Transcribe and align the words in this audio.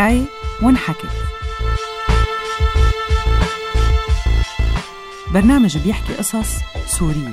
حكاية 0.00 0.24
وانحكت 0.62 1.10
برنامج 5.34 5.78
بيحكي 5.78 6.14
قصص 6.14 6.58
سورية. 6.86 7.32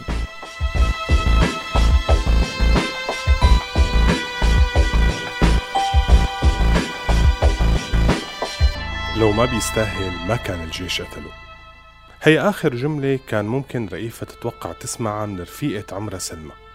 لو 9.18 9.32
ما 9.32 9.46
بيستاهل 9.46 10.28
ما 10.28 10.36
كان 10.36 10.64
الجيش 10.64 11.02
قتله 11.02 11.32
هي 12.24 12.40
آخر 12.40 12.76
جملة 12.76 13.20
كان 13.28 13.46
ممكن 13.46 13.88
رئيفة 13.88 14.26
تتوقع 14.26 14.72
تسمعها 14.72 15.26
من 15.26 15.42
رفيقة 15.42 15.96
عمرها 15.96 16.20
سلمى. 16.20 16.67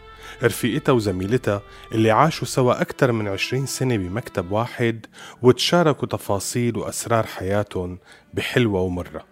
رفيقتها 0.42 0.92
وزميلتها 0.92 1.62
اللي 1.92 2.10
عاشوا 2.10 2.46
سوا 2.46 2.80
أكثر 2.80 3.12
من 3.12 3.28
عشرين 3.28 3.66
سنة 3.66 3.96
بمكتب 3.96 4.52
واحد 4.52 5.06
وتشاركوا 5.42 6.08
تفاصيل 6.08 6.76
وأسرار 6.76 7.26
حياتهم 7.26 7.98
بحلوة 8.34 8.80
ومرة. 8.80 9.24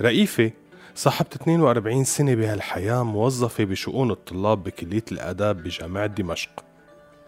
رئيفة 0.00 0.50
صاحبة 0.94 1.28
42 1.34 2.04
سنة 2.04 2.34
بهالحياة 2.34 3.02
موظفة 3.02 3.64
بشؤون 3.64 4.10
الطلاب 4.10 4.64
بكلية 4.64 5.04
الآداب 5.12 5.62
بجامعة 5.62 6.06
دمشق. 6.06 6.64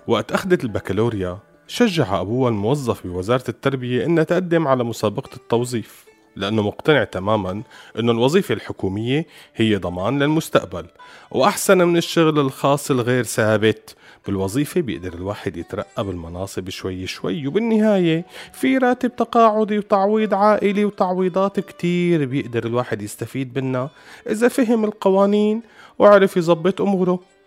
وقت 0.06 0.32
أخذت 0.32 0.64
البكالوريا 0.64 1.38
شجع 1.66 2.20
أبوها 2.20 2.50
الموظف 2.50 3.06
بوزارة 3.06 3.44
التربية 3.48 4.06
إنها 4.06 4.24
تقدم 4.24 4.68
على 4.68 4.84
مسابقة 4.84 5.36
التوظيف. 5.36 6.07
لأنه 6.38 6.62
مقتنع 6.62 7.04
تماما 7.04 7.62
أنه 7.98 8.12
الوظيفة 8.12 8.54
الحكومية 8.54 9.26
هي 9.56 9.76
ضمان 9.76 10.22
للمستقبل 10.22 10.86
وأحسن 11.30 11.78
من 11.78 11.96
الشغل 11.96 12.38
الخاص 12.38 12.90
الغير 12.90 13.24
ثابت. 13.24 13.96
بالوظيفة 14.26 14.80
بيقدر 14.80 15.14
الواحد 15.14 15.56
يترقى 15.56 16.04
بالمناصب 16.04 16.68
شوي 16.68 17.06
شوي 17.06 17.46
وبالنهاية 17.46 18.24
في 18.52 18.78
راتب 18.78 19.16
تقاعدي 19.16 19.78
وتعويض 19.78 20.34
عائلي 20.34 20.84
وتعويضات 20.84 21.60
كتير 21.60 22.24
بيقدر 22.24 22.66
الواحد 22.66 23.02
يستفيد 23.02 23.58
منها 23.58 23.90
إذا 24.30 24.48
فهم 24.48 24.84
القوانين 24.84 25.62
وعرف 25.98 26.36
يظبط 26.36 26.80
أموره. 26.80 27.37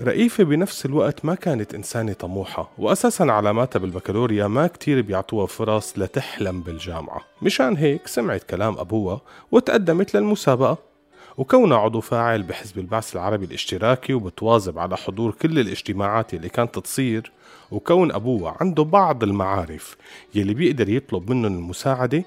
رئيفة 0.00 0.44
بنفس 0.44 0.86
الوقت 0.86 1.24
ما 1.24 1.34
كانت 1.34 1.74
إنسانة 1.74 2.12
طموحة 2.12 2.70
وأساسا 2.78 3.22
علاماتها 3.24 3.78
بالبكالوريا 3.80 4.46
ما 4.46 4.66
كتير 4.66 5.02
بيعطوها 5.02 5.46
فرص 5.46 5.98
لتحلم 5.98 6.60
بالجامعة. 6.60 7.20
مشان 7.42 7.76
هيك 7.76 8.06
سمعت 8.06 8.42
كلام 8.42 8.78
أبوها 8.78 9.20
وتقدمت 9.52 10.16
للمسابقة. 10.16 10.78
وكونها 11.38 11.78
عضو 11.78 12.00
فاعل 12.00 12.42
بحزب 12.42 12.78
البعث 12.78 13.16
العربي 13.16 13.44
الاشتراكي 13.44 14.14
وبتواظب 14.14 14.78
على 14.78 14.96
حضور 14.96 15.32
كل 15.32 15.58
الاجتماعات 15.58 16.34
اللي 16.34 16.48
كانت 16.48 16.78
تصير 16.78 17.32
وكون 17.70 18.12
أبوها 18.12 18.56
عنده 18.60 18.84
بعض 18.84 19.22
المعارف 19.22 19.96
يلي 20.34 20.54
بيقدر 20.54 20.88
يطلب 20.88 21.30
منهم 21.30 21.54
المساعدة 21.54 22.24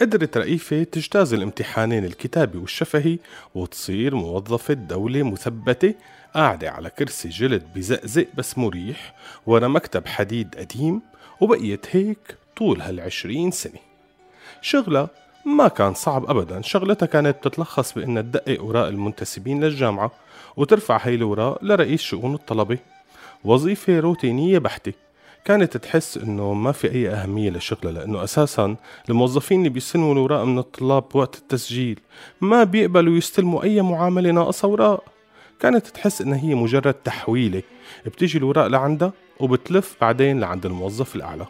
قدرت 0.00 0.36
رئيفة 0.36 0.82
تجتاز 0.82 1.34
الامتحانين 1.34 2.04
الكتابي 2.04 2.58
والشفهي 2.58 3.18
وتصير 3.54 4.14
موظفة 4.14 4.74
دولة 4.74 5.22
مثبتة 5.22 5.94
قاعدة 6.34 6.70
على 6.70 6.90
كرسي 6.90 7.28
جلد 7.28 7.62
بزقزق 7.74 8.26
بس 8.34 8.58
مريح 8.58 9.14
ورا 9.46 9.68
مكتب 9.68 10.06
حديد 10.06 10.54
قديم 10.54 11.02
وبقيت 11.40 11.86
هيك 11.96 12.36
طول 12.56 12.80
هالعشرين 12.80 13.50
سنة. 13.50 13.78
شغلها 14.62 15.08
ما 15.46 15.68
كان 15.68 15.94
صعب 15.94 16.30
أبدا 16.30 16.60
شغلتها 16.60 17.06
كانت 17.06 17.36
تتلخص 17.48 17.92
بأنها 17.92 18.22
تدقق 18.22 18.58
أوراق 18.60 18.86
المنتسبين 18.86 19.64
للجامعة 19.64 20.12
وترفع 20.56 21.06
هاي 21.06 21.14
الأوراق 21.14 21.64
لرئيس 21.64 22.00
شؤون 22.00 22.34
الطلبة. 22.34 22.78
وظيفة 23.44 24.00
روتينية 24.00 24.58
بحتة. 24.58 24.92
كانت 25.44 25.76
تحس 25.76 26.16
إنه 26.16 26.52
ما 26.52 26.72
في 26.72 26.92
أي 26.92 27.08
أهمية 27.08 27.50
لشغلها 27.50 27.92
لأنه 27.92 28.24
أساسا 28.24 28.76
الموظفين 29.10 29.58
اللي 29.58 29.68
بيستلموا 29.68 30.12
الاوراق 30.12 30.44
من 30.44 30.58
الطلاب 30.58 31.04
وقت 31.14 31.36
التسجيل 31.36 32.00
ما 32.40 32.64
بيقبلوا 32.64 33.16
يستلموا 33.16 33.62
أي 33.62 33.82
معاملة 33.82 34.30
ناقصة 34.30 34.66
اوراق 34.68 35.04
كانت 35.62 35.86
تحس 35.86 36.20
انها 36.20 36.38
هي 36.38 36.54
مجرد 36.54 36.94
تحويلة 36.94 37.62
بتيجي 38.06 38.38
الوراق 38.38 38.66
لعندها 38.66 39.12
وبتلف 39.40 39.96
بعدين 40.00 40.40
لعند 40.40 40.66
الموظف 40.66 41.16
الأعلى. 41.16 41.46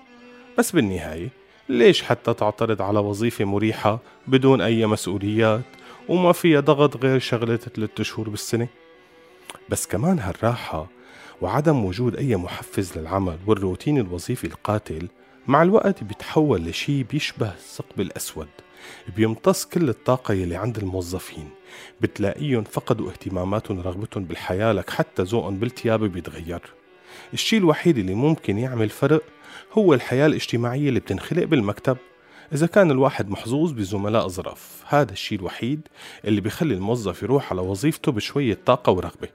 بس 0.59 0.73
بالنهاية 0.73 1.29
ليش 1.69 2.03
حتى 2.03 2.35
تعترض 2.35 2.83
على 2.83 2.99
وظيفة 2.99 3.45
مريحة 3.45 3.99
بدون 4.27 4.61
أي 4.61 4.87
مسؤوليات 4.87 5.65
وما 6.09 6.33
فيها 6.33 6.61
ضغط 6.61 6.97
غير 7.05 7.19
شغلة 7.19 7.57
ثلاثة 7.57 8.05
شهور 8.05 8.29
بالسنة؟ 8.29 8.69
بس 9.69 9.87
كمان 9.87 10.19
هالراحة 10.19 10.87
وعدم 11.41 11.85
وجود 11.85 12.17
أي 12.17 12.37
محفز 12.37 12.99
للعمل 12.99 13.39
والروتين 13.47 13.99
الوظيفي 13.99 14.47
القاتل 14.47 15.09
مع 15.47 15.63
الوقت 15.63 16.05
بيتحول 16.05 16.61
لشي 16.61 17.03
بيشبه 17.03 17.49
الثقب 17.49 18.01
الأسود. 18.01 18.49
بيمتص 19.17 19.65
كل 19.65 19.89
الطاقة 19.89 20.35
يلي 20.35 20.57
عند 20.57 20.79
الموظفين. 20.79 21.49
بتلاقيهم 22.01 22.65
فقدوا 22.65 23.11
اهتماماتهم 23.11 23.79
ورغبتهم 23.79 24.25
بالحياة 24.25 24.73
لك 24.73 24.91
حتى 24.91 25.23
ذوقهم 25.23 25.57
بالتياب 25.57 26.05
بيتغير. 26.05 26.61
الشي 27.35 27.57
الوحيد 27.57 27.99
اللي 27.99 28.15
ممكن 28.15 28.59
يعمل 28.59 28.89
فرق 28.89 29.23
هو 29.73 29.95
الحياة 29.95 30.27
الاجتماعية 30.27 30.89
اللي 30.89 31.01
بتنخلق 31.01 31.45
بالمكتب. 31.45 31.97
إذا 32.53 32.67
كان 32.67 32.91
الواحد 32.91 33.31
محظوظ 33.31 33.73
بزملاء 33.73 34.29
ظرف 34.29 34.85
هذا 34.87 35.13
الشي 35.13 35.35
الوحيد 35.35 35.89
اللي 36.25 36.41
بيخلي 36.41 36.75
الموظف 36.75 37.23
يروح 37.23 37.53
على 37.53 37.61
وظيفته 37.61 38.13
بشوية 38.13 38.59
طاقة 38.67 38.93
ورغبة. 38.93 39.29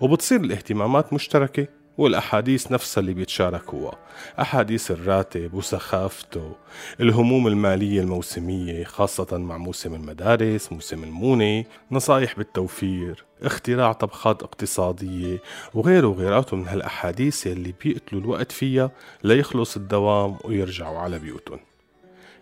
وبتصير 0.00 0.40
الاهتمامات 0.40 1.12
مشتركة 1.12 1.66
والأحاديث 1.98 2.72
نفسها 2.72 3.00
اللي 3.00 3.14
بيتشاركوها. 3.14 3.92
أحاديث 4.40 4.90
الراتب 4.90 5.54
وسخافته 5.54 6.52
الهموم 7.00 7.46
المالية 7.46 8.00
الموسمية 8.00 8.84
خاصة 8.84 9.38
مع 9.38 9.58
موسم 9.58 9.94
المدارس 9.94 10.72
موسم 10.72 11.04
المونة 11.04 11.64
نصايح 11.90 12.36
بالتوفير 12.36 13.24
اختراع 13.42 13.92
طبخات 13.92 14.42
اقتصادية 14.42 15.38
وغيره 15.74 16.06
وغيراته 16.06 16.56
من 16.56 16.68
هالأحاديث 16.68 17.46
اللي 17.46 17.74
بيقتلوا 17.84 18.20
الوقت 18.20 18.52
فيها 18.52 18.90
ليخلص 19.24 19.76
الدوام 19.76 20.36
ويرجعوا 20.44 20.98
على 20.98 21.18
بيوتهم. 21.18 21.60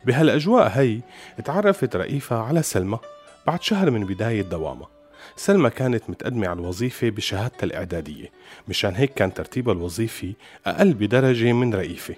بهالأجواء 0.05 0.69
هي 0.69 1.01
تعرفت 1.45 1.97
رئيفة 1.97 2.37
على 2.37 2.63
سلمى 2.63 2.99
بعد 3.47 3.63
شهر 3.63 3.91
من 3.91 4.05
بداية 4.07 4.43
دوامها. 4.43 4.96
سلمى 5.37 5.71
كانت 5.71 6.11
متقدمة 6.11 6.49
على 6.49 6.61
الوظيفة 6.61 7.09
بشهادتها 7.09 7.65
الإعدادية 7.65 8.31
مشان 8.69 8.95
هيك 8.95 9.15
كان 9.15 9.35
ترتيبها 9.35 9.75
الوظيفي 9.75 10.35
أقل 10.67 10.95
بدرجة 10.95 11.53
من 11.53 11.75
رئيفة. 11.75 12.15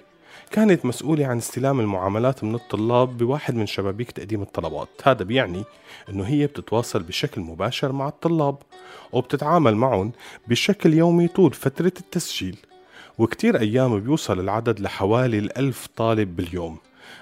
كانت 0.51 0.85
مسؤولة 0.85 1.25
عن 1.25 1.37
استلام 1.37 1.79
المعاملات 1.79 2.43
من 2.43 2.55
الطلاب 2.55 3.17
بواحد 3.17 3.55
من 3.55 3.67
شبابيك 3.67 4.11
تقديم 4.11 4.41
الطلبات. 4.41 4.89
هذا 5.03 5.23
بيعني 5.23 5.63
أنه 6.09 6.23
هي 6.23 6.47
بتتواصل 6.47 7.03
بشكل 7.03 7.41
مباشر 7.41 7.91
مع 7.91 8.07
الطلاب 8.07 8.57
وبتتعامل 9.11 9.75
معهم 9.75 10.11
بشكل 10.47 10.93
يومي 10.93 11.27
طول 11.27 11.53
فترة 11.53 11.93
التسجيل. 11.99 12.57
وكتير 13.17 13.59
أيام 13.59 13.99
بيوصل 13.99 14.39
العدد 14.39 14.79
لحوالي 14.79 15.39
الألف 15.39 15.87
طالب 15.95 16.35
باليوم. 16.35 16.77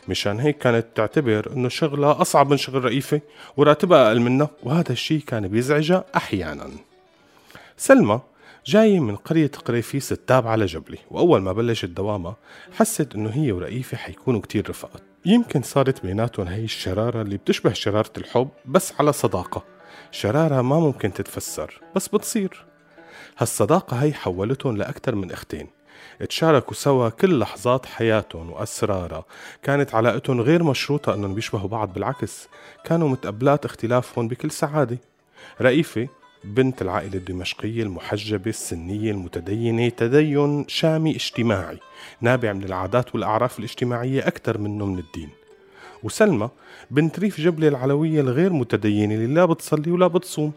مشان 0.08 0.40
هيك 0.40 0.58
كانت 0.58 0.86
تعتبر 0.96 1.52
إنه 1.54 1.70
شغلها 1.70 2.22
أصعب 2.22 2.50
من 2.50 2.58
شغل 2.58 2.84
رئيفة 2.86 3.22
وراتبها 3.58 4.08
أقل 4.08 4.20
منها 4.20 4.50
وهذا 4.64 4.92
الشيء 4.92 5.20
كان 5.20 5.48
بيزعجها 5.48 6.06
أحيانا. 6.16 6.70
سلمى 7.78 8.22
جاية 8.66 9.00
من 9.00 9.16
قرية 9.16 9.52
قريفيس 9.66 10.12
التابعة 10.12 10.56
لجبلي 10.56 10.98
وأول 11.12 11.42
ما 11.42 11.52
بلشت 11.52 11.86
دوامها 11.86 12.36
حست 12.78 13.16
إنه 13.16 13.30
هي 13.30 13.52
ورئيفة 13.52 13.98
حيكونوا 13.98 14.42
كتير 14.42 14.70
رفقات. 14.70 15.02
يمكن 15.26 15.62
صارت 15.62 16.06
بيناتهم 16.06 16.48
هي 16.48 16.64
الشرارة 16.64 17.22
اللي 17.22 17.38
بتشبه 17.38 17.74
شرارة 17.74 18.12
الحب 18.18 18.50
بس 18.66 18.94
على 19.00 19.14
صداقة. 19.14 19.64
شرارة 20.12 20.62
ما 20.62 20.80
ممكن 20.80 21.14
تتفسر 21.14 21.82
بس 21.96 22.08
بتصير. 22.08 22.66
هالصداقة 23.38 23.98
هي 23.98 24.14
حولتهم 24.14 24.78
لأكثر 24.78 25.16
من 25.16 25.32
أختين. 25.32 25.77
تشاركوا 26.30 26.74
سوا 26.74 27.10
كل 27.10 27.40
لحظات 27.40 27.86
حياتهم 27.86 28.52
وأسرارها. 28.52 29.26
كانت 29.64 29.96
علاقتهم 29.96 30.42
غير 30.42 30.64
مشروطة 30.64 31.14
أنهم 31.14 31.34
بيشبهوا 31.34 31.70
بعض 31.70 31.94
بالعكس 31.94 32.48
كانوا 32.84 33.10
متقبلات 33.10 33.66
اختلافهم 33.66 34.28
بكل 34.28 34.52
سعادة. 34.52 34.98
رئيفة 35.62 36.08
بنت 36.44 36.82
العائلة 36.82 37.16
الدمشقية 37.16 37.84
المحجبة 37.84 38.50
السنية 38.50 39.12
المتدينة 39.12 39.90
تدين 39.90 40.68
شامي 40.68 41.16
اجتماعي 41.16 41.80
نابع 42.22 42.54
من 42.54 42.64
العادات 42.64 43.16
والأعراف 43.16 43.60
الاجتماعية 43.60 44.28
أكثر 44.28 44.58
منه 44.58 44.86
من 44.86 45.00
الدين. 45.00 45.30
وسلمى 46.04 46.50
بنت 46.92 47.20
ريف 47.20 47.42
جبلة 47.42 47.68
العلوية 47.68 48.22
الغير 48.22 48.54
متدينة 48.54 49.16
اللي 49.16 49.34
لا 49.34 49.46
بتصلي 49.46 49.92
ولا 49.92 50.08
بتصوم. 50.08 50.52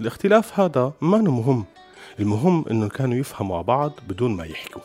الاختلاف 0.00 0.60
هذا 0.60 0.92
ما 1.00 1.18
مهم. 1.18 1.64
المهم 2.20 2.64
انه 2.70 2.88
كانوا 2.88 3.16
يفهموا 3.16 3.62
بعض 3.62 3.92
بدون 4.08 4.36
ما 4.36 4.44
يحكوا. 4.44 4.82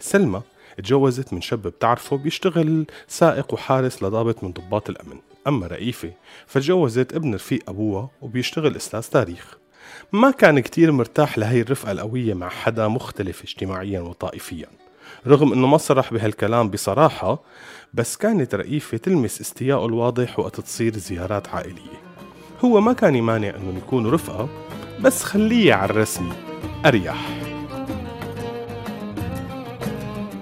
سلمى 0.00 0.42
تجوزت 0.78 1.32
من 1.32 1.40
شاب 1.40 1.62
بتعرفه 1.62 2.16
بيشتغل 2.16 2.86
سائق 3.08 3.54
وحارس 3.54 4.02
لضابط 4.02 4.44
من 4.44 4.52
ضباط 4.52 4.90
الأمن. 4.90 5.18
أما 5.46 5.66
رئيفة 5.66 6.12
فتجوزت 6.46 7.14
ابن 7.14 7.34
رفيق 7.34 7.70
أبوها 7.70 8.10
وبيشتغل 8.20 8.76
أستاذ 8.76 9.02
تاريخ. 9.02 9.58
ما 10.12 10.30
كان 10.30 10.60
كتير 10.60 10.92
مرتاح 10.92 11.38
لهي 11.38 11.60
الرفقة 11.60 11.92
القوية 11.92 12.34
مع 12.34 12.48
حدا 12.48 12.88
مختلف 12.88 13.42
اجتماعيا 13.42 14.00
وطائفيا. 14.00 14.66
رغم 15.26 15.52
إنه 15.52 15.66
ما 15.66 15.76
صرح 15.76 16.12
بهالكلام 16.12 16.68
بصراحة 16.68 17.42
بس 17.94 18.16
كانت 18.16 18.54
رئيفة 18.54 18.96
تلمس 18.96 19.40
استياءه 19.40 19.86
الواضح 19.86 20.38
وقت 20.38 20.60
تصير 20.60 20.96
زيارات 20.96 21.48
عائلية. 21.48 22.02
هو 22.64 22.80
ما 22.80 22.92
كان 22.92 23.14
يمانع 23.14 23.48
إنهم 23.56 23.76
يكونوا 23.76 24.10
رفقة 24.10 24.48
بس 25.02 25.22
خليه 25.22 25.74
على 25.74 25.90
الرسمي 25.90 26.32
أريح. 26.86 27.16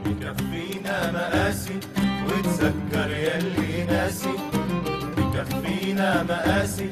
بكفينا 0.05 1.13
مقاسي 1.13 1.81
وتذكر 2.27 3.11
يلي 3.11 3.85
ناسي. 3.85 4.35
بكفينا 5.17 6.23
مقاسي 6.23 6.91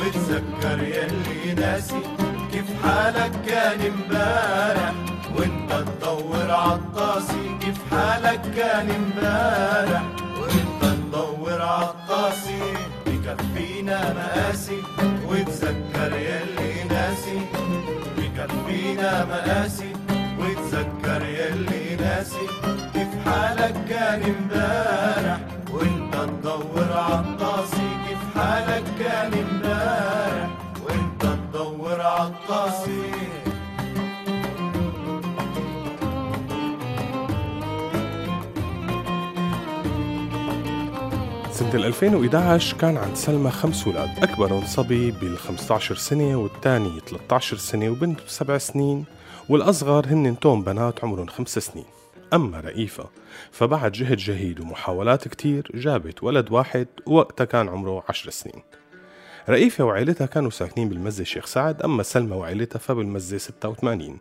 وتذكر 0.00 0.82
يلي 0.82 1.54
ناسي. 1.54 2.00
كيف 2.52 2.82
حالك 2.82 3.32
كان 3.46 3.80
امبارح 3.92 4.92
وانت 5.36 5.70
تدور 5.72 6.50
عالطاسي 6.50 7.58
كيف 7.60 7.78
حالك 7.90 8.40
كان 8.56 8.90
امبارح 8.90 10.02
وانت 10.40 10.82
تدور 10.82 11.62
عالطاسي 11.62 12.60
بكفينا 13.06 14.14
مقاسي 14.14 14.82
وتذكر 15.28 15.87
بكفينا 18.48 19.24
مقاسي 19.24 19.92
وتذكر 20.40 21.22
يلي 21.26 21.96
ناسي. 21.96 22.46
كيف 22.94 23.08
حالك 23.26 23.74
كان 23.88 24.22
امبارح؟ 24.22 25.38
وانت 25.72 26.14
تدور 26.14 26.92
عالطاسي 26.92 27.88
كيف 28.08 28.38
حالك 28.38 28.84
كان 28.98 29.32
امبارح 29.32 29.57
سنة 41.58 41.74
2011 41.74 42.76
كان 42.76 42.96
عند 42.96 43.16
سلمى 43.16 43.50
خمس 43.50 43.86
أولاد 43.86 44.08
أكبرهم 44.22 44.66
صبي 44.66 45.10
بال 45.10 45.38
15 45.38 45.94
سنة 45.94 46.36
والثاني 46.36 47.00
13 47.00 47.56
سنة 47.56 47.90
وبنت 47.90 48.20
بسبع 48.26 48.58
سنين 48.58 49.04
والأصغر 49.48 50.06
هن 50.06 50.38
توم 50.40 50.62
بنات 50.62 51.04
عمرهم 51.04 51.26
خمس 51.26 51.58
سنين. 51.58 51.84
أما 52.32 52.60
رئيفة 52.60 53.10
فبعد 53.50 53.92
جهد 53.92 54.16
جهيد 54.16 54.60
ومحاولات 54.60 55.28
كتير 55.28 55.70
جابت 55.74 56.22
ولد 56.22 56.52
واحد 56.52 56.86
وقتها 57.06 57.44
كان 57.44 57.68
عمره 57.68 58.04
عشر 58.08 58.30
سنين. 58.30 58.62
رئيفة 59.48 59.84
وعائلتها 59.84 60.26
كانوا 60.26 60.50
ساكنين 60.50 60.88
بالمزة 60.88 61.22
الشيخ 61.22 61.46
سعد 61.46 61.82
أما 61.82 62.02
سلمى 62.02 62.36
وعائلتها 62.36 62.78
فبالمزة 62.78 63.38
86 63.38 64.18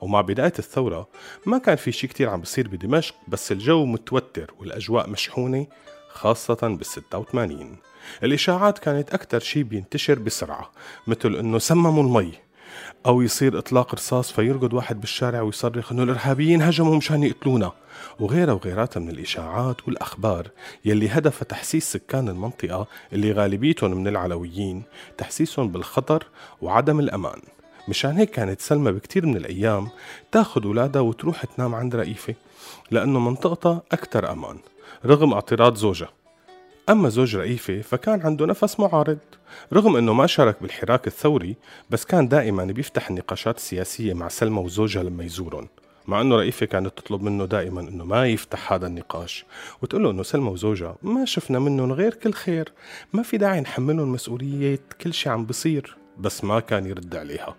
ومع 0.00 0.20
بداية 0.20 0.52
الثورة 0.58 1.08
ما 1.46 1.58
كان 1.58 1.76
في 1.76 1.92
شي 1.92 2.06
كتير 2.06 2.28
عم 2.28 2.40
بصير 2.40 2.68
بدمشق 2.68 3.14
بس 3.28 3.52
الجو 3.52 3.84
متوتر 3.84 4.54
والأجواء 4.58 5.10
مشحونة 5.10 5.66
خاصة 6.14 6.54
بال 6.62 6.86
86 6.86 7.76
الإشاعات 8.22 8.78
كانت 8.78 9.14
أكتر 9.14 9.40
شي 9.40 9.62
بينتشر 9.62 10.18
بسرعة 10.18 10.70
مثل 11.06 11.36
إنه 11.36 11.58
سمموا 11.58 12.02
المي 12.02 12.32
أو 13.06 13.22
يصير 13.22 13.58
إطلاق 13.58 13.94
رصاص 13.94 14.32
فيرقد 14.32 14.74
واحد 14.74 15.00
بالشارع 15.00 15.40
ويصرخ 15.40 15.92
إنه 15.92 16.02
الإرهابيين 16.02 16.62
هجموا 16.62 16.96
مشان 16.96 17.22
يقتلونا 17.22 17.72
وغيرها 18.20 18.52
وغيراتها 18.52 19.00
من 19.00 19.08
الإشاعات 19.08 19.88
والأخبار 19.88 20.50
يلي 20.84 21.08
هدفها 21.08 21.44
تحسيس 21.44 21.92
سكان 21.92 22.28
المنطقة 22.28 22.86
اللي 23.12 23.32
غالبيتهم 23.32 23.90
من 23.90 24.08
العلويين 24.08 24.82
تحسيسهم 25.18 25.68
بالخطر 25.68 26.26
وعدم 26.62 27.00
الأمان. 27.00 27.40
مشان 27.88 28.16
هيك 28.16 28.30
كانت 28.30 28.60
سلمى 28.60 28.92
بكتير 28.92 29.26
من 29.26 29.36
الأيام 29.36 29.88
تاخد 30.32 30.66
أولادها 30.66 31.02
وتروح 31.02 31.44
تنام 31.44 31.74
عند 31.74 31.96
رئيفة 31.96 32.34
لأنه 32.90 33.20
منطقتها 33.20 33.82
أكتر 33.92 34.32
أمان. 34.32 34.58
رغم 35.06 35.32
اعتراض 35.32 35.76
زوجها. 35.76 36.10
أما 36.88 37.08
زوج 37.08 37.36
رئيفة 37.36 37.80
فكان 37.80 38.20
عنده 38.20 38.46
نفس 38.46 38.80
معارض 38.80 39.18
رغم 39.72 39.96
أنه 39.96 40.12
ما 40.12 40.26
شارك 40.26 40.56
بالحراك 40.62 41.06
الثوري 41.06 41.56
بس 41.90 42.04
كان 42.04 42.28
دائما 42.28 42.64
بيفتح 42.64 43.08
النقاشات 43.08 43.56
السياسية 43.56 44.14
مع 44.14 44.28
سلمى 44.28 44.60
وزوجها 44.60 45.02
لما 45.02 45.24
يزورهم 45.24 45.68
مع 46.06 46.20
أنه 46.20 46.36
رئيفة 46.36 46.66
كانت 46.66 46.98
تطلب 46.98 47.22
منه 47.22 47.44
دائما 47.44 47.80
أنه 47.80 48.04
ما 48.04 48.26
يفتح 48.26 48.72
هذا 48.72 48.86
النقاش. 48.86 49.44
وتقول 49.82 50.02
له 50.02 50.10
أنه 50.10 50.22
سلمى 50.22 50.50
وزوجها 50.50 50.96
ما 51.02 51.24
شفنا 51.24 51.58
منهم 51.58 51.92
غير 51.92 52.14
كل 52.14 52.32
خير 52.32 52.72
ما 53.12 53.22
في 53.22 53.36
داعي 53.36 53.60
نحملهم 53.60 54.12
مسؤولية 54.12 54.80
كل 55.00 55.14
شي 55.14 55.28
عم 55.28 55.44
بصير 55.44 55.96
بس 56.18 56.44
ما 56.44 56.60
كان 56.60 56.86
يرد 56.86 57.16
عليها. 57.16 57.56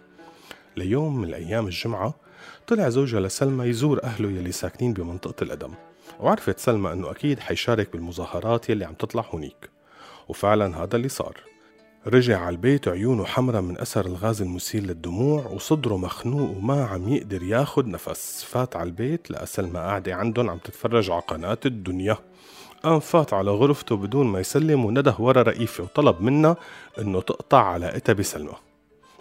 ليوم 0.78 1.18
من 1.18 1.28
الأيام 1.28 1.66
الجمعة 1.66 2.14
طلع 2.68 2.90
زوجها 2.90 3.20
لسلمى 3.20 3.66
يزور 3.66 4.04
أهله 4.04 4.30
يلي 4.30 4.52
ساكنين 4.52 4.94
بمنطقة 4.94 5.44
الأدم. 5.44 5.72
وعرفت 6.20 6.60
سلمى 6.60 6.94
أنه 6.94 7.12
أكيد 7.12 7.40
حيشارك 7.40 7.92
بالمظاهرات 7.92 8.70
يلي 8.70 8.86
عم 8.86 8.94
تطلع 8.94 9.26
هونيك. 9.30 9.70
وفعلا 10.28 10.84
هذا 10.84 10.96
اللي 10.96 11.10
صار. 11.10 11.38
رجع 12.08 12.40
على 12.40 12.50
البيت 12.50 12.88
عيونه 12.88 13.26
حمرة 13.26 13.60
من 13.62 13.78
أثر 13.80 14.06
الغاز 14.06 14.42
المسيل 14.42 14.88
للدموع 14.88 15.46
وصدره 15.46 15.98
مخنوق 15.98 16.58
وما 16.58 16.86
عم 16.86 17.10
يقدر 17.10 17.44
ياخد 17.44 17.88
نفس. 17.88 18.44
فات 18.44 18.76
على 18.76 18.88
البيت 18.88 19.32
لقى 19.32 19.46
سلمى 19.46 19.80
قاعدة 19.80 20.16
عندهم 20.16 20.50
عم 20.50 20.58
تتفرج 20.58 21.12
على 21.12 21.22
قناة 21.22 21.58
الدنيا. 21.66 22.18
قام 22.84 23.00
فات 23.00 23.34
على 23.34 23.52
غرفته 23.52 23.96
بدون 23.96 24.28
ما 24.28 24.40
يسلم 24.40 24.86
ونده 24.86 25.16
ورا 25.20 25.42
رئيفة 25.42 25.84
وطلب 25.84 26.22
منها 26.22 26.58
إنه 27.00 27.22
تقطع 27.22 27.64
علاقتها 27.64 28.14
بسلمى. 28.14 28.54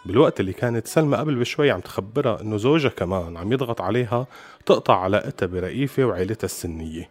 بالوقت 0.06 0.40
اللي 0.40 0.52
كانت 0.52 0.86
سلمى 0.86 1.16
قبل 1.16 1.34
بشوي 1.34 1.70
عم 1.70 1.80
تخبرها 1.80 2.40
إنه 2.40 2.56
زوجها 2.56 2.88
كمان 2.88 3.36
عم 3.36 3.52
يضغط 3.52 3.80
عليها 3.80 4.26
تقطع 4.66 4.96
علاقتها 4.96 5.46
برئيفة 5.46 6.04
وعيلتها 6.04 6.44
السنية. 6.44 7.10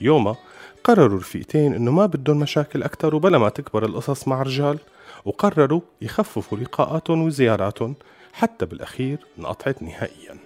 يوما 0.00 0.36
قرروا 0.84 1.06
الرفيقتين 1.06 1.74
إنه 1.74 1.90
ما 1.90 2.06
بدهم 2.06 2.38
مشاكل 2.38 2.82
أكتر 2.82 3.14
وبلا 3.14 3.38
ما 3.38 3.48
تكبر 3.48 3.84
القصص 3.84 4.28
مع 4.28 4.42
رجال 4.42 4.78
وقرروا 5.24 5.80
يخففوا 6.02 6.58
لقاءاتهم 6.58 7.22
وزياراتهم 7.22 7.94
حتى 8.32 8.66
بالأخير 8.66 9.18
انقطعت 9.38 9.82
نهائيا. 9.82 10.38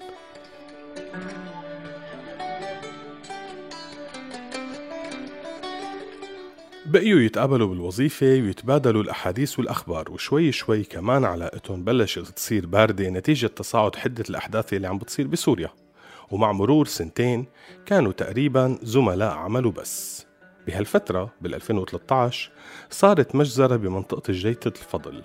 بقيوا 6.87 7.21
يتقابلوا 7.21 7.69
بالوظيفة 7.69 8.27
ويتبادلوا 8.27 9.03
الأحاديث 9.03 9.59
والأخبار 9.59 10.11
وشوي 10.11 10.53
شوي 10.53 10.85
كمان 10.85 11.25
علاقتهم 11.25 11.85
بلشت 11.85 12.19
تصير 12.19 12.67
باردة 12.67 13.09
نتيجة 13.09 13.47
تصاعد 13.47 13.97
حدة 13.97 14.25
الأحداث 14.31 14.73
اللي 14.73 14.89
عم 14.89 14.99
بتصير 14.99 15.27
بسوريا. 15.27 15.71
ومع 16.31 16.53
مرور 16.53 16.87
سنتين 16.87 17.47
كانوا 17.87 18.13
تقريبا 18.13 18.79
زملاء 18.83 19.33
عمل 19.33 19.71
بس. 19.71 20.27
بهالفترة 20.67 21.33
بال 21.41 21.55
2013 21.55 22.51
صارت 22.91 23.35
مجزرة 23.35 23.77
بمنطقة 23.77 24.23
الجيتة 24.29 24.69
الفضل. 24.69 25.23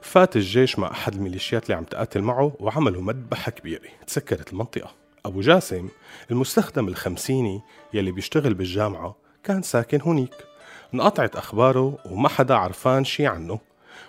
فات 0.00 0.36
الجيش 0.36 0.78
مع 0.78 0.90
أحد 0.90 1.14
الميليشيات 1.14 1.64
اللي 1.64 1.74
عم 1.74 1.84
تقاتل 1.84 2.20
معه 2.20 2.56
وعملوا 2.60 3.02
مذبحة 3.02 3.50
كبيرة 3.50 3.88
تسكرت 4.06 4.52
المنطقة. 4.52 4.90
أبو 5.26 5.40
جاسم 5.40 5.88
المستخدم 6.30 6.88
الخمسيني 6.88 7.60
يلي 7.94 8.12
بيشتغل 8.12 8.54
بالجامعة 8.54 9.16
كان 9.44 9.62
ساكن 9.62 10.00
هونيك. 10.00 10.49
انقطعت 10.94 11.36
أخباره 11.36 11.98
وما 12.10 12.28
حدا 12.28 12.54
عرفان 12.54 13.04
شي 13.04 13.26
عنه. 13.26 13.58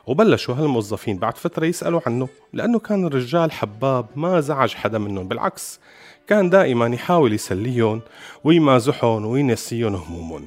وبلشوا 0.08 0.56
هالموظفين 0.56 1.18
بعد 1.18 1.38
فترة 1.38 1.66
يسألوا 1.66 2.02
عنه 2.08 2.28
لأنه 2.54 2.80
كان 2.80 3.06
الرجال 3.06 3.52
حباب 3.52 4.06
ما 4.16 4.40
زعج 4.40 4.74
حدا 4.74 4.98
منهم 4.98 5.28
بالعكس 5.28 5.80
كان 6.28 6.50
دائما 6.50 6.88
يحاول 6.88 7.34
يسليهم 7.34 8.02
ويمازحهم 8.44 9.26
وينسيهم 9.26 9.96
همومهم. 9.96 10.46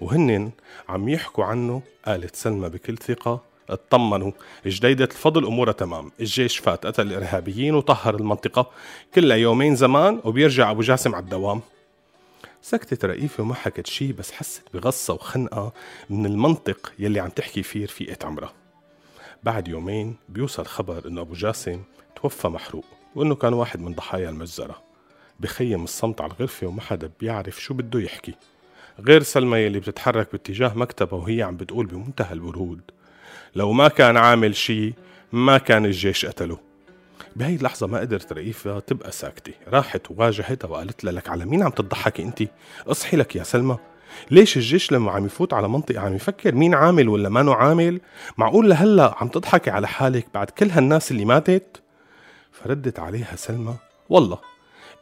وهن 0.00 0.50
عم 0.88 1.08
يحكوا 1.08 1.44
عنه 1.44 1.82
قالت 2.06 2.36
سلمى 2.36 2.68
بكل 2.68 2.96
ثقة. 2.96 3.40
اطمنوا 3.70 4.32
جديدة 4.66 5.04
الفضل 5.04 5.46
أمورها 5.46 5.72
تمام. 5.72 6.12
الجيش 6.20 6.58
فات 6.58 6.86
قتل 6.86 7.06
الإرهابيين 7.06 7.74
وطهر 7.74 8.14
المنطقة. 8.14 8.66
كلها 9.14 9.36
يومين 9.36 9.76
زمان 9.76 10.20
وبيرجع 10.24 10.70
أبو 10.70 10.80
جاسم 10.80 11.14
على 11.14 11.24
الدوام. 11.24 11.60
سكتت 12.64 13.04
رئيفة 13.04 13.42
وما 13.42 13.54
حكت 13.54 13.86
شي 13.86 14.12
بس 14.12 14.32
حست 14.32 14.62
بغصة 14.74 15.14
وخنقة 15.14 15.72
من 16.10 16.26
المنطق 16.26 16.92
يلي 16.98 17.20
عم 17.20 17.28
تحكي 17.28 17.62
فيه 17.62 17.84
رفيقة 17.84 18.26
عمرها. 18.26 18.52
بعد 19.42 19.68
يومين 19.68 20.16
بيوصل 20.28 20.66
خبر 20.66 21.08
إنه 21.08 21.20
أبو 21.20 21.34
جاسم 21.34 21.82
توفى 22.16 22.48
محروق 22.48 22.84
وإنه 23.14 23.34
كان 23.34 23.52
واحد 23.52 23.80
من 23.80 23.92
ضحايا 23.92 24.28
المجزرة. 24.28 24.82
بخيم 25.40 25.84
الصمت 25.84 26.20
على 26.20 26.32
الغرفة 26.32 26.66
وما 26.66 26.80
حدا 26.80 27.10
بيعرف 27.20 27.62
شو 27.62 27.74
بده 27.74 28.00
يحكي. 28.00 28.34
غير 29.00 29.22
سلمى 29.22 29.58
يلي 29.58 29.80
بتتحرك 29.80 30.32
باتجاه 30.32 30.74
مكتبها 30.74 31.18
وهي 31.18 31.42
عم 31.42 31.56
بتقول 31.56 31.86
بمنتهى 31.86 32.32
البرود 32.32 32.80
لو 33.54 33.72
ما 33.72 33.88
كان 33.88 34.16
عامل 34.16 34.56
شي 34.56 34.94
ما 35.32 35.58
كان 35.58 35.84
الجيش 35.84 36.26
قتله. 36.26 36.71
بهي 37.36 37.54
اللحظة 37.54 37.86
ما 37.86 38.00
قدرت 38.00 38.32
رئيفة 38.32 38.78
تبقى 38.78 39.12
ساكتة. 39.12 39.52
راحت 39.68 40.10
وواجهتها 40.10 40.68
وقالت 40.68 41.04
لها 41.04 41.12
لك 41.12 41.28
على 41.28 41.44
مين 41.44 41.62
عم 41.62 41.70
تضحكي 41.70 42.22
أنت؟ 42.22 42.42
اصحي 42.86 43.16
لك 43.16 43.36
يا 43.36 43.42
سلمى. 43.42 43.78
ليش 44.30 44.56
الجيش 44.56 44.92
لما 44.92 45.10
عم 45.10 45.26
يفوت 45.26 45.52
على 45.52 45.68
منطقة 45.68 46.00
عم 46.00 46.14
يفكر 46.14 46.54
مين 46.54 46.74
عامل 46.74 47.08
ولا 47.08 47.28
مانو 47.28 47.52
عامل؟ 47.52 48.00
معقول 48.38 48.70
لهلأ 48.70 49.14
عم 49.20 49.28
تضحكي 49.28 49.70
على 49.70 49.88
حالك 49.88 50.26
بعد 50.34 50.50
كل 50.50 50.70
هالناس 50.70 51.10
اللي 51.10 51.24
ماتت؟ 51.24 51.82
فردت 52.52 52.98
عليها 52.98 53.36
سلمى 53.36 53.74
والله 54.08 54.38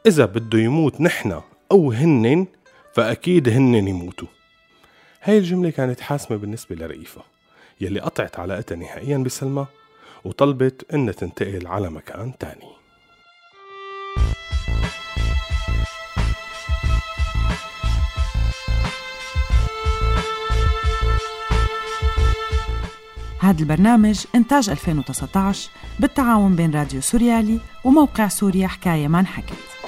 إذا 0.07 0.25
بده 0.25 0.59
يموت 0.59 1.01
نحن 1.01 1.41
أو 1.73 1.93
هنن 1.93 2.47
فأكيد 2.95 3.49
هنن 3.49 3.89
يموتوا. 3.89 4.29
هاي 5.23 5.39
الجملة 5.39 5.71
كانت 5.71 6.01
حاسمة 6.01 6.37
بالنسبة 6.37 6.77
لرئيفة 6.77 7.23
يلي 7.81 8.01
قطعت 8.01 8.39
علاقتها 8.39 8.77
نهائيا 8.77 9.19
بسلمى. 9.19 9.67
وطلبت 10.25 10.95
إنها 10.95 11.13
تنتقل 11.13 11.67
على 11.67 11.91
مكان 11.91 12.39
تاني. 12.39 12.71
هذا 23.41 23.61
البرنامج 23.61 24.25
إنتاج 24.35 24.71
2019 24.71 25.71
بالتعاون 26.01 26.57
بين 26.57 26.71
راديو 26.71 27.01
سوريالي 27.01 27.59
وموقع 27.85 28.29
سوريا 28.29 28.67
حكاية 28.67 29.09
ما 29.09 29.21
انحكت. 29.21 29.80